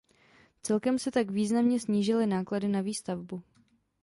Celkem 0.61 0.99
se 0.99 1.11
tak 1.11 1.31
významně 1.31 1.79
snížily 1.79 2.27
náklady 2.27 2.67
na 2.67 2.81
výstavbu. 2.81 3.43